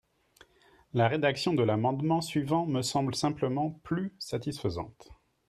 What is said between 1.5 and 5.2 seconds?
de l’amendement suivant me semble simplement plus satisfaisante.